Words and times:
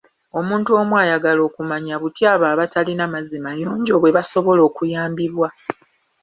Omuntu 0.39 0.69
omu 0.81 0.93
ayagala 1.03 1.41
okumanya 1.47 1.95
butya 2.01 2.27
abo 2.33 2.45
abatalina 2.53 3.05
mazzi 3.13 3.37
mayonjo 3.45 3.93
bwe 4.01 4.15
basobola 4.17 4.61
okuyambibwa. 4.69 5.49